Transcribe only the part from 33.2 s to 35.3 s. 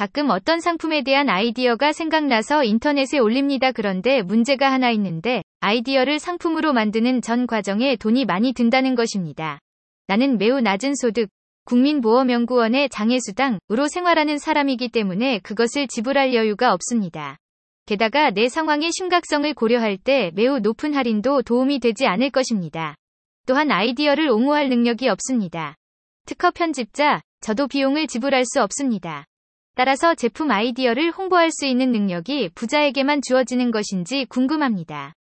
주어지는 것인지 궁금합니다.